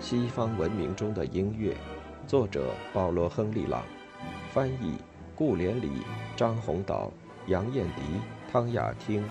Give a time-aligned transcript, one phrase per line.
[0.00, 1.76] 西方文明中的音乐，
[2.26, 3.82] 作者保罗·亨利·朗，
[4.52, 4.94] 翻译
[5.34, 5.90] 顾连理、
[6.36, 7.12] 张宏岛、
[7.48, 8.02] 杨艳迪、
[8.50, 9.24] 汤雅汀。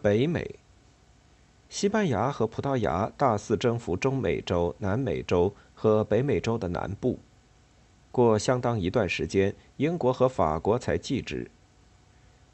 [0.00, 0.54] 北美，
[1.68, 7.18] 西班牙和葡萄牙大肆征服中美洲、南美洲和北美洲的南部。
[8.12, 11.50] 过相当一段时间，英国和法国才继之。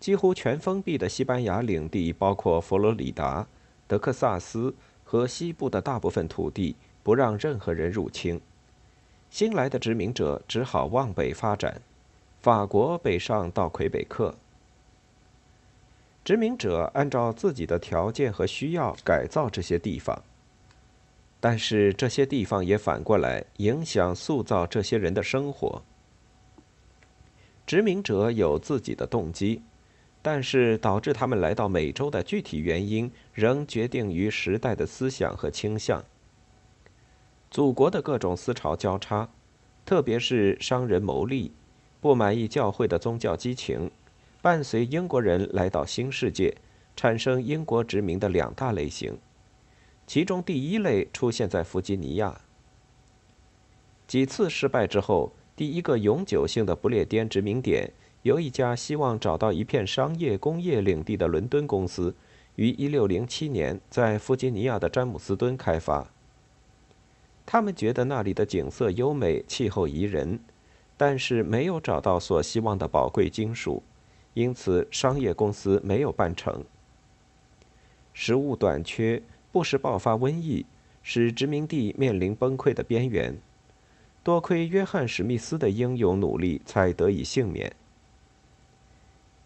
[0.01, 3.47] 几乎全封闭的西班牙领地包括佛罗里达、
[3.87, 8.41] 德克萨斯和西部的大部分土地，不让任何人入侵。
[9.29, 11.83] 新来的殖民者只好往北发展，
[12.41, 14.35] 法国北上到魁北克。
[16.25, 20.23] 殖民者按照自己的条件和需要改造这些地方，
[21.41, 25.83] 但是这些地方也反过来影响塑造这些人的生活。
[27.67, 29.63] 殖民者有自己的动机。
[30.21, 36.05] 但是，导致他们来到美洲的具体原因，仍决定于时代的思想和倾向。
[37.51, 39.29] 祖国的各种思潮交叉，
[39.87, 41.53] 特别是商人牟利、
[42.01, 43.91] 不满意教会的宗教激情，
[44.43, 46.55] 伴随英国人来到新世界，
[46.97, 49.17] 产生英国殖民的两大类型。
[50.07, 52.41] 其中第一类出现在弗吉尼亚。
[54.07, 57.93] 几次失败之后，第一个永久性的不列颠殖民点。
[58.23, 62.15] 由一家希望找到一片商业工业领地的伦敦公司，
[62.57, 66.11] 于1607年在弗吉尼亚的詹姆斯敦开发。
[67.47, 70.41] 他们觉得那里的景色优美，气候宜人，
[70.97, 73.83] 但是没有找到所希望的宝贵金属，
[74.35, 76.63] 因此商业公司没有办成。
[78.13, 79.23] 食物短缺，
[79.53, 80.67] 不时爆发瘟疫，
[81.03, 83.39] 使殖民地面临崩溃的边缘。
[84.25, 87.73] 多亏约翰史密斯的英勇努力，才得以幸免。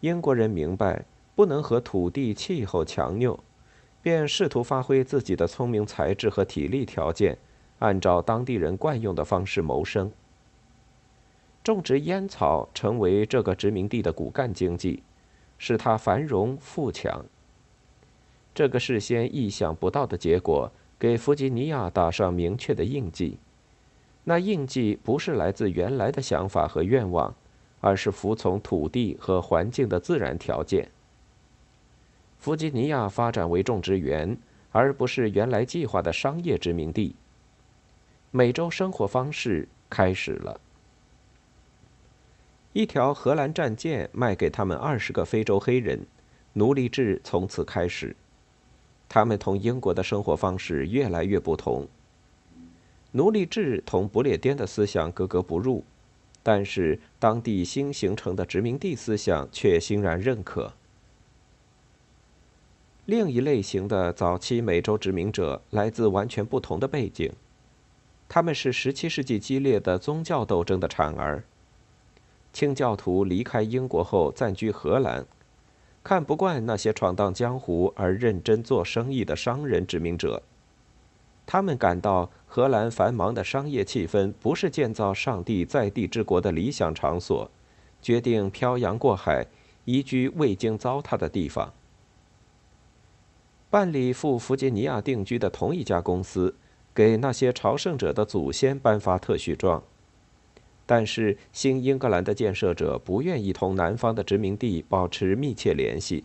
[0.02, 1.04] 英国人明白
[1.36, 3.38] 不能和土地气候强拗，
[4.02, 7.38] 便试图发挥自己的聪明才智和体力条件，
[7.78, 10.10] 按照当地人惯用的方式谋生。
[11.62, 15.04] 种植烟草成为这个殖民地的骨干经济，
[15.56, 17.24] 使它繁荣富强。
[18.52, 23.38] 这个事先意想不到的结果，给弗吉尼亚打上明确的印记。
[24.24, 27.32] 那印记不是来自原来的想法和愿望。
[27.82, 30.88] 而是服从土地和环境的自然条件。
[32.38, 34.38] 弗吉尼亚发展为种植园，
[34.70, 37.14] 而不是原来计划的商业殖民地。
[38.30, 40.58] 美洲生活方式开始了。
[42.72, 46.06] 一条荷兰战舰卖给他们二十个非洲黑人，
[46.52, 48.16] 奴隶制从此开始。
[49.08, 51.86] 他们同英国的生活方式越来越不同。
[53.10, 55.84] 奴隶制同不列颠的思想格格不入。
[56.42, 60.72] 但是，当地新形成的殖民地思想却欣然认可。
[63.06, 67.32] 另一类型的早期美洲殖民者来自完全不同的背景，
[68.28, 71.44] 他们是17世纪激烈的宗教斗争的产儿。
[72.52, 75.26] 清教徒离开英国后暂居荷兰，
[76.04, 80.42] 看不惯那些闯荡江湖而认真做生意的商人殖民者。
[81.44, 87.50] 他们感到荷兰繁忙的商业气氛不是建造上帝在地之国的理想场所，
[88.02, 89.46] 决定漂洋过海，
[89.86, 91.72] 移居未经糟蹋的地方。
[93.70, 96.54] 办理赴弗吉尼亚定居的同一家公司，
[96.94, 99.82] 给那些朝圣者的祖先颁发特许状，
[100.84, 106.24] 但是新英格兰的建设者不愿意同南方的殖民地保持密切联系。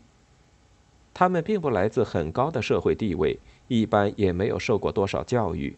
[1.14, 3.40] 他们并不来自很高的社会地位。
[3.70, 5.76] 一般也没有受过多少教育，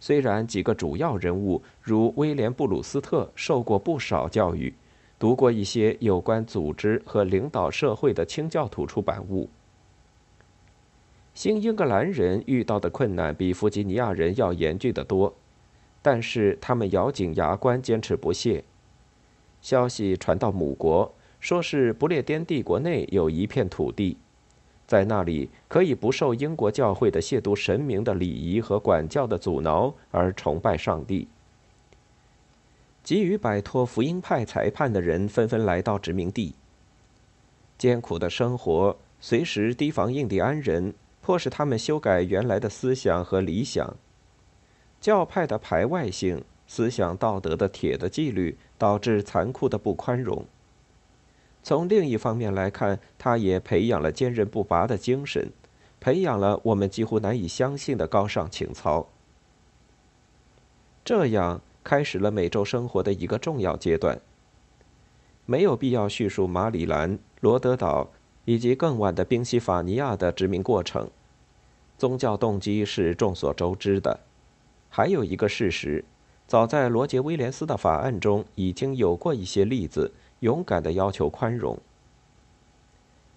[0.00, 4.74] 虽然几个主要人物如威廉·布鲁斯特受过不少教育，
[5.18, 9.50] 读过一些有关组织和领导社会的清教徒出版物。
[11.34, 15.32] 新英格兰人遇到的困难比弗吉尼亚人要严峻得多，
[16.02, 18.64] 但是他们咬紧牙关，坚持不懈。
[19.60, 24.16] 消息传到母国，说是不列颠帝国内有一片土地。
[24.90, 31.28] 在那里，可以不受英国教会的亵渎神明的礼仪和管教的阻挠而崇拜上帝。
[33.04, 36.56] 急于摆脱福音派裁判的人纷纷来到殖民地。
[37.78, 40.92] 艰苦的生活随时提防印第安人，
[41.22, 43.94] 迫使他们修改原来的思想和理想。
[45.00, 50.44] 教派的排外性、思想道德的铁的纪律，导致残酷的不宽容。
[51.62, 55.50] 从另一方面来看，他也培养了坚韧不拔的精神，
[56.00, 59.08] 培养了我们几乎难以相信的高尚情操。
[61.04, 64.20] 这样开始了美洲生活的一个重要阶段。
[65.46, 68.10] 没有必要叙述马里兰、罗德岛
[68.44, 71.10] 以及更晚的宾夕法尼亚的殖民过程。
[71.98, 74.20] 宗教动机是众所周知的。
[74.88, 76.04] 还有一个事实，
[76.46, 81.78] 早在罗杰·威廉斯的法案中已经有过一些例子，勇敢地要求宽容。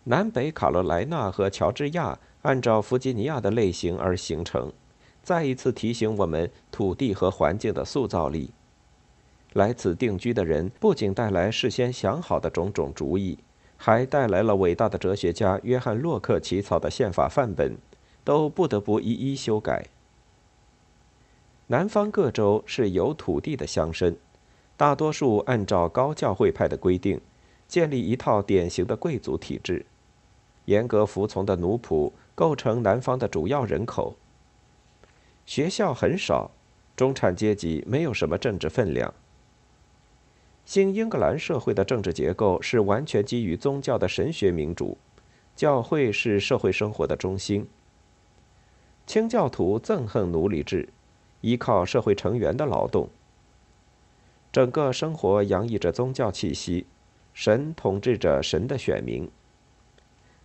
[0.06, 4.74] 南北卡罗来纳和乔治亚按照弗吉尼亚的类型而形成，
[5.22, 8.52] 再一次提醒我们土地和环境的塑造力。
[9.54, 13.38] 来此定居的人不仅带来事先想好的种种主意，
[13.78, 17.78] 还带来了伟大的哲学家约翰·洛克起草的宪法范本，
[18.24, 19.86] 都不得不一一修改。
[21.68, 24.16] 南方各州是有土地的乡绅，
[24.76, 27.22] 大多数按照高教会派的规定，
[27.68, 29.86] 建立一套典型的贵族体制。
[30.66, 34.16] 严格服从的奴仆构成南方的主要人口。
[35.46, 36.52] 学校很少，
[36.96, 39.14] 中产阶级没有什么政治分量。
[40.66, 44.98] 新英格兰社会的政治结构是完全基于宗教的神学民主，
[45.56, 47.68] 教会是社会生活的中心。
[49.06, 50.88] 清教徒憎恨奴隶制，
[51.42, 53.10] 依靠社会成员的劳动。
[54.54, 56.86] 整个生活洋溢着宗教气息，
[57.34, 59.28] 神统治着神的选民。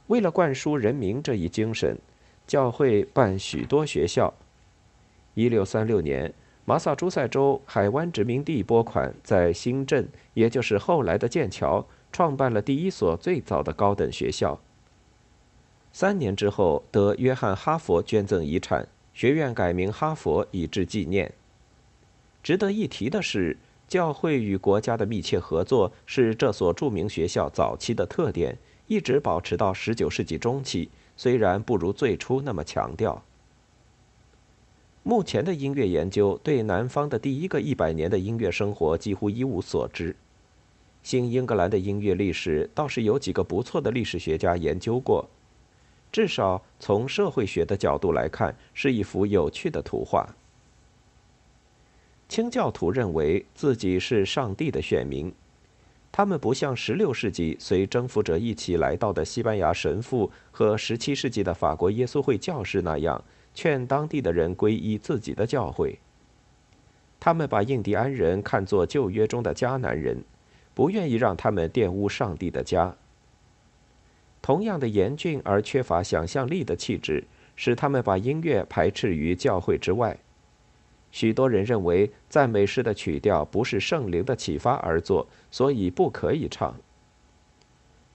[0.06, 1.98] 为了灌输人民这一精神，
[2.46, 4.32] 教会办许多学校。
[5.34, 6.32] 一六三六年，
[6.64, 14.58] 马萨诸塞州海湾殖民地拨款在新镇，也就是后来的剑桥，创办了第一所最早的高等学校。
[15.92, 21.34] 三年之后，得约翰·哈佛捐赠遗产，学院改名哈佛以致纪念。
[22.42, 23.58] 值得一提的是，
[23.88, 28.56] 教会与国家的密切合作是这所著名学校早期的特点。
[28.86, 33.22] 一直保持到19世纪中期，虽然不如最初那么强调。
[35.02, 40.16] 目前的音乐研究对南方的第一个一百年的音乐生活几乎一无所知。
[41.02, 45.28] 新英格兰的音乐历史倒是有几个不错的历史学家研究过，
[46.10, 50.34] 至少从社会学的角度来看，是一幅有趣的图画。
[52.28, 55.32] 清教徒认为自己是上帝的选民。
[56.10, 63.22] 他们不像16世纪随征服者一起来到的西班牙神父和17世纪的法国耶稣会教士那样，
[63.54, 65.98] 劝当地的人皈依自己的教会。
[67.20, 70.22] 他们把印第安人看作旧约中的迦南人，
[70.74, 72.96] 不愿意让他们玷污上帝的家。
[74.40, 77.24] 同样的严峻而缺乏想象力的气质，
[77.54, 80.18] 使他们把音乐排斥于教会之外。
[81.10, 86.74] 许多人认为赞美诗的曲调不是圣灵的启发而作，所以不可以唱。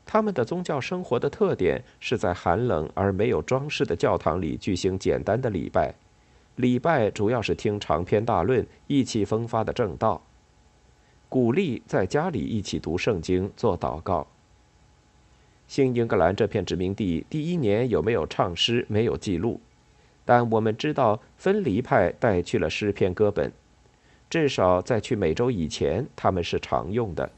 [0.06, 5.96] 他们的宗教生活的特点是在寒冷而没有装饰的教堂里举行简单的礼拜，
[6.58, 10.22] 礼拜主要是听长篇大论、意气风发的正道，
[11.30, 14.28] 鼓励在家里一起读圣经、做祷告。
[15.68, 19.60] 新英格兰这片殖民地第一年有没有唱诗，没有记录。
[20.26, 23.52] 但我们知道，分离派带去了诗篇歌本，
[24.30, 27.30] 至少在去美洲以前，他们是常用的。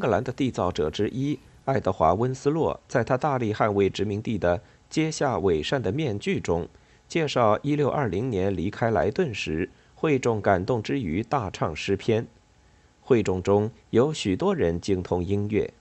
[0.00, 6.66] 格兰的缔造者之一爱德华·温斯洛，在他大力捍卫殖民地的揭下伪善的面具中，
[7.06, 12.26] 介绍1620年离开莱顿时，会众感动之余大唱诗篇。
[13.00, 15.72] 会众中有许多人精通音乐。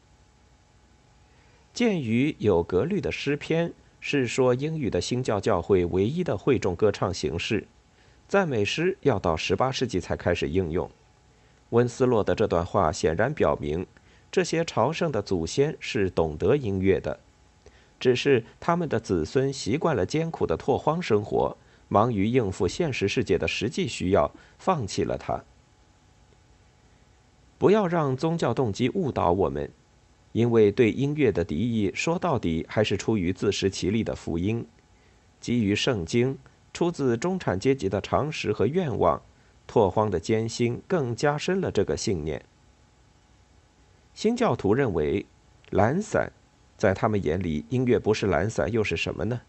[1.74, 7.68] 鉴于有格律的诗篇是说英语的新教教会唯一的会众歌唱形式，
[8.28, 10.90] 赞美诗要到18世纪才开始应用。
[11.70, 13.86] 温斯洛的这段话显然表明，
[14.32, 17.20] 这些朝圣的祖先是懂得音乐的，
[18.00, 21.58] 只是他们的子孙习惯了艰苦的拓荒生活，
[21.88, 25.44] 忙于应付现实世界的实际需要，放弃了它。
[27.58, 29.70] 不要让宗教动机误导我们，
[30.32, 34.66] 因为对音乐的敌意说到底还是出于自食其力的福音，
[35.42, 36.38] 基于圣经，
[36.72, 39.22] 出自中产阶级的常识和愿望，
[39.66, 42.46] 拓荒的艰辛更加深了这个信念。
[44.20, 45.26] 新教徒认为，
[45.70, 46.30] 懒散，
[46.76, 49.40] 在他们眼里，音乐不是懒散又是什么呢？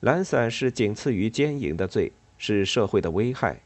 [0.00, 3.58] 懒散是仅次于奸淫的罪，是社会的危害。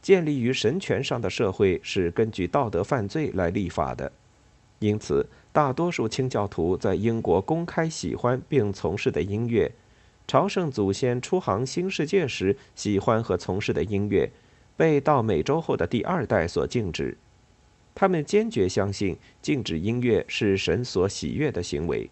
[0.00, 4.12] 建立于神权上的社会是根据道德犯罪来立法的，
[4.78, 9.72] 因此，大多数清教徒在英国公开喜欢并从事的音乐，
[10.28, 14.30] 朝圣祖先出航新世界时喜欢和从事的音乐，
[14.76, 17.18] 被到美洲后的第二代所禁止。
[17.94, 22.08] 他们坚决相信禁止音乐是神所喜悦的行为。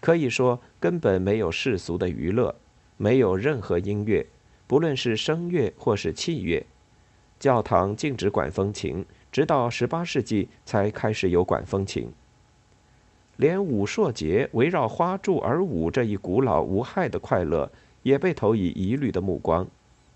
[0.00, 2.54] 可以说，根本没有世俗的娱乐，
[2.96, 4.26] 没有任何音乐。
[4.66, 6.66] 不论是声乐或是器乐，
[7.38, 12.10] 教堂禁止管风琴，直到十八世纪才开始有管风琴。
[13.36, 17.70] 连武硕节围绕花柱而舞这一古老无害的快乐，
[18.02, 19.66] 也被投以疑虑的目光，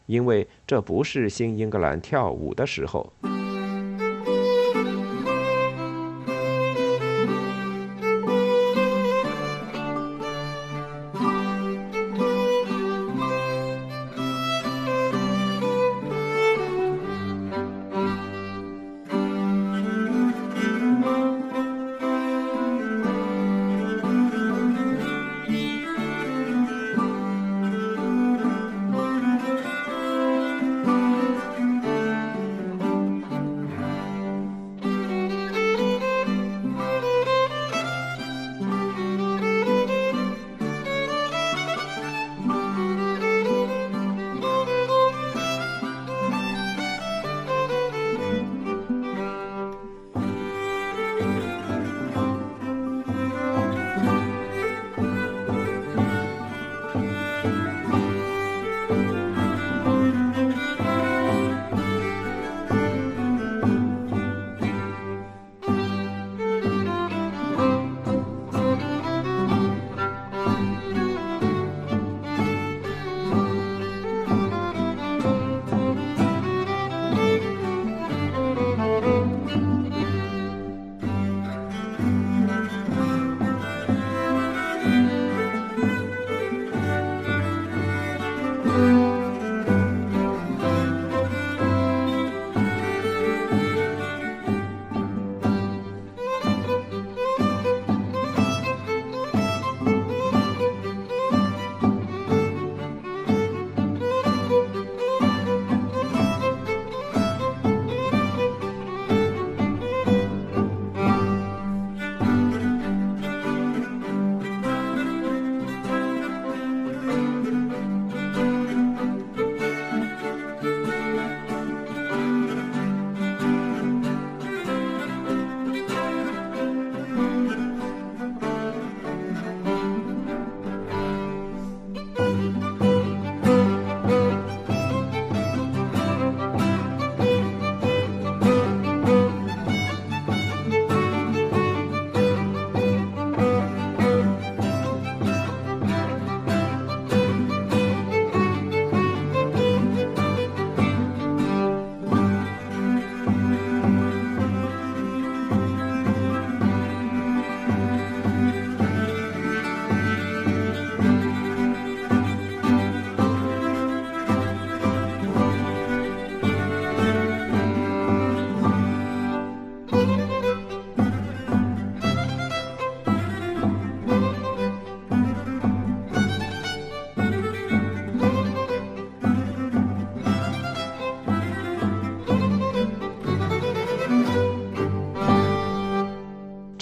[0.06, 3.12] 因为这不是新英格兰跳舞的时候。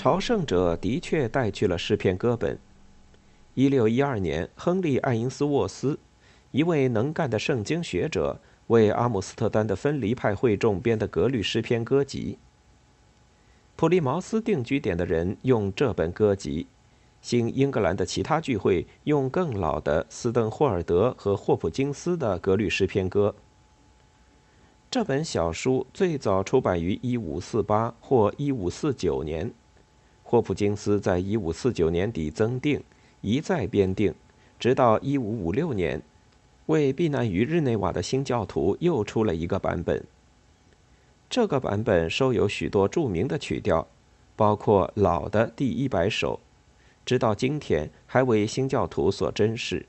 [0.06, 2.56] 朝圣者的确带去了诗篇歌本。
[3.54, 5.98] 一六一二年，亨利·爱因斯沃斯，
[6.52, 12.38] 一位能干的圣经学者，为阿姆斯特丹的分离派会众编的格律诗篇歌集。
[13.74, 16.68] 普利茅斯定居点的人用这本歌集，
[17.20, 23.34] 新英格兰的其他聚会用更老的斯登霍尔德和霍普金斯的格律诗篇歌。
[24.88, 29.52] 这本小书最早出版于1548或1549年，
[30.28, 32.82] 霍普金斯在1549年底增订。
[33.22, 34.14] 一再编订，
[34.58, 36.02] 直到一五五六年，
[36.66, 40.04] 为避难于日内瓦的新教徒又出了一个版本。
[41.28, 43.88] 这个版本收有许多著名的曲调，
[44.36, 46.38] 包括老的第一百首，
[47.04, 49.86] 直到今天还为新教徒所珍视。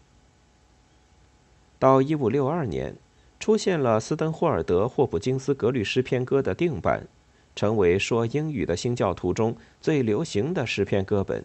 [1.78, 2.96] 到一五六二年，
[3.40, 7.08] 出现了斯登霍尔德霍普金斯格律诗篇歌的定版，
[7.58, 11.44] 成为说英语的新教徒中最流行的诗篇歌本。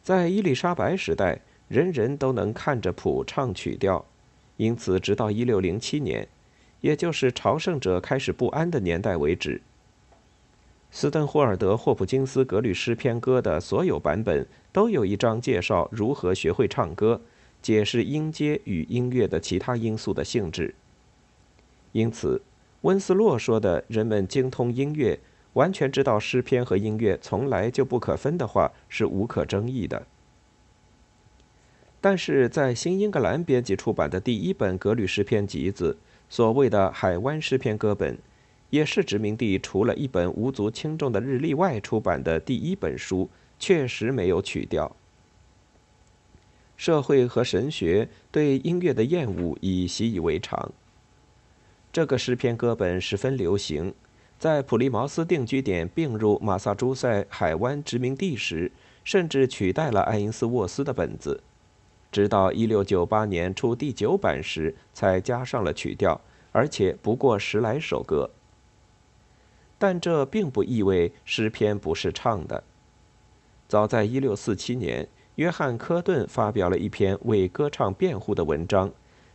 [0.00, 4.06] 在伊丽莎白时代，人人都能看着谱唱曲调，
[4.56, 6.28] 因此，直到1607年，
[6.80, 9.60] 也就是朝圣者开始不安的年代为止，
[10.92, 17.20] 斯登霍尔德霍普金斯格律诗篇歌的所有版本都有一章介绍如何学会唱歌，
[17.60, 20.76] 解释音阶与音乐的其他因素的性质。
[21.90, 22.40] 因此，
[22.84, 25.20] 温斯洛说的“人们精通音乐”。
[25.54, 30.04] 完全知道诗篇和音乐从来就不可分的话是无可争议的。
[32.00, 35.96] 但是在新英格兰编辑出版的第一本格律诗篇集子，
[36.28, 38.18] 所谓的海湾诗篇歌本，
[38.70, 44.94] 也是殖民地除了一本无足轻重的日历外出版的第一本书，确实没有曲调。
[46.76, 50.72] 社会和神学对音乐的厌恶已习以为常。
[51.94, 53.94] 这个诗篇歌本十分流行。
[54.36, 58.72] 在普利茅斯定居点并入马萨诸塞海湾殖民地时，
[59.04, 61.40] 甚至取代了爱因斯沃斯的本子，
[62.10, 68.28] 直到1698年出第九版时才加上了曲调，而且不过十来首歌。
[69.78, 72.64] 但这并不意味诗篇不是唱的。
[73.68, 78.90] 早在1647年，约翰·科顿发表了一篇为歌唱辩护的文章，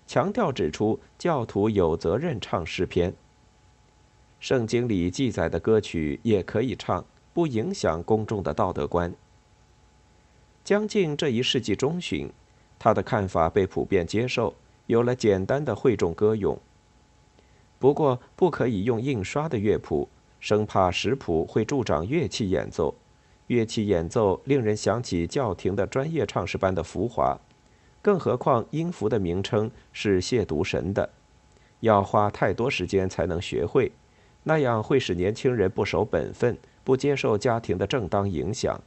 [0.09, 3.13] 强调指出教徒有责任唱诗篇。
[4.39, 9.13] 圣经里记载的歌曲也可以唱，不影响公众的道德观。
[10.63, 12.27] 将近这一世纪中旬，
[12.79, 14.55] 他的看法被普遍接受，
[14.87, 16.59] 有了简单的会众歌咏。
[17.77, 22.95] 不过，不可以用印刷的乐谱，生怕识谱会助长乐器演奏。
[23.45, 27.37] 乐器演奏令人想起教廷的专业唱诗班的浮华，
[28.01, 31.09] 更何况音符的名称是亵渎神的，
[31.81, 33.91] 要花太多时间才能学会。
[34.43, 38.81] 那样会使年轻人不守本分，不接受家庭的正当影响。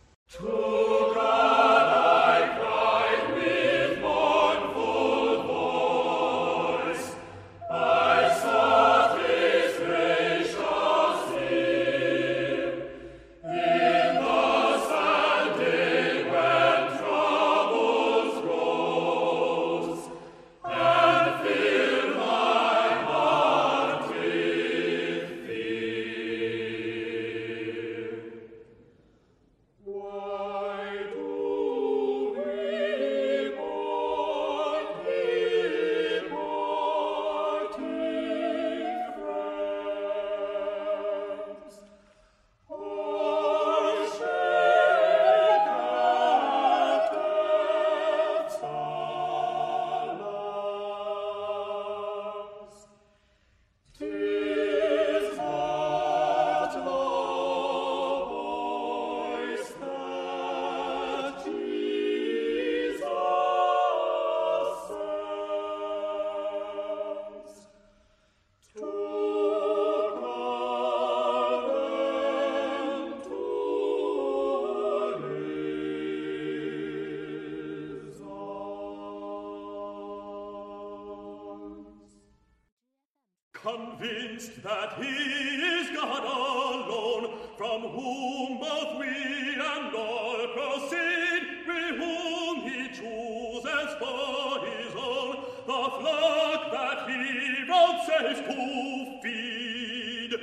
[84.62, 92.88] That he is God alone, from whom both we and all proceed, we whom he
[92.88, 100.38] chooses for his own, the flock that he vouchsafes to feed.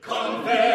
[0.00, 0.67] Convinced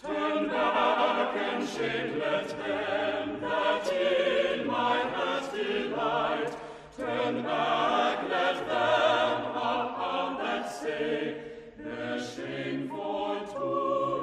[0.00, 6.54] Turn back and shame, let them that in my heart delight.
[6.96, 11.36] Turn back, let them upon that say,
[11.76, 13.66] their shameful to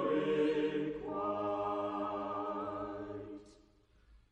[0.08, 1.12] requite.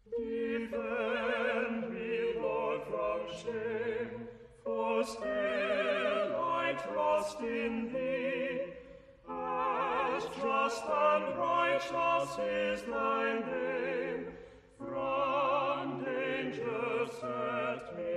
[0.10, 4.14] Defend me, Lord, from shame,
[4.64, 5.39] for still
[10.70, 14.26] just and righteous is Thy name,
[14.78, 18.09] from danger set me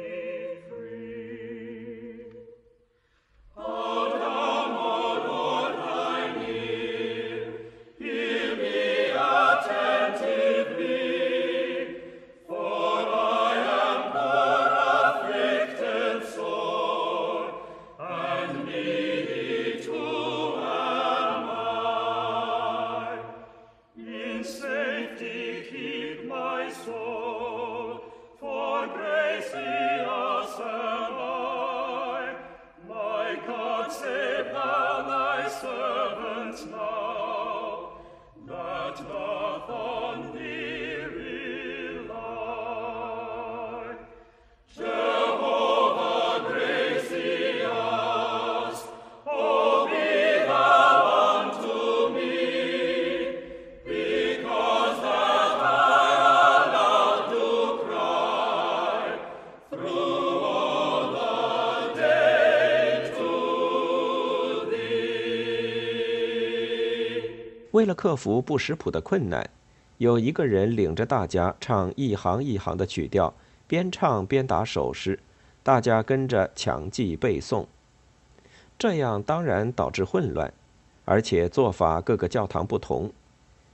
[35.62, 36.91] servants now.
[67.82, 69.50] 为了克服不识谱的困难，
[69.98, 73.34] 有一个人领着大家唱一行一行的曲调，
[73.66, 75.18] 边唱边打手势，
[75.64, 77.66] 大家跟着强记背诵。
[78.78, 80.54] 这样当然导致混乱，
[81.04, 83.10] 而且做法各个教堂不同。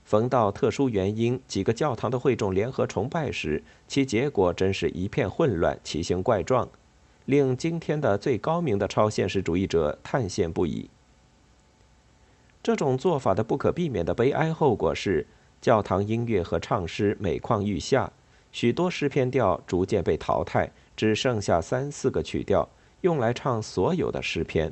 [0.06, 6.66] 逢到特殊原因，几个教堂的会众联合崇拜时，其结果真是一片混乱，奇形怪状，
[7.26, 10.88] 令今天的最高明的超现实主义者叹羡不已。
[12.68, 15.26] 这种做法的不可避免的悲哀后果是，
[15.59, 18.12] 教堂音乐和唱诗每况愈下，
[18.52, 22.68] 许多诗篇调逐渐被淘汰，只剩下三四个曲调
[23.00, 24.70] 用来唱所有的诗篇。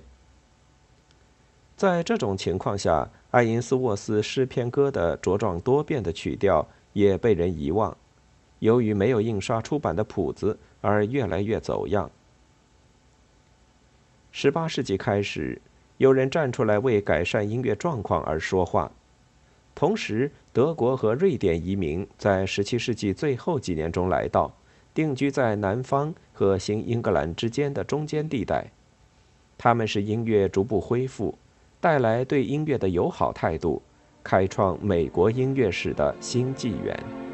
[1.74, 7.96] 在这种情况下，爱因斯沃斯诗篇歌的茁壮多变的曲调也被人遗忘，
[8.58, 12.10] 由于没有印刷出版的谱子而越来越走样。
[14.32, 15.58] 十八世纪开始，
[15.98, 18.90] 有人站出来为改善音乐状况而说话。
[19.74, 24.50] 同时，德国和瑞典移民在十七世纪最后几年中来到，
[24.94, 28.70] 定居在南方和新英格兰之间的中间地带。
[29.58, 31.36] 他们使音乐逐步恢复，
[31.80, 33.82] 带来对音乐的友好态度，
[34.22, 37.25] 开创美国音乐史的新纪元。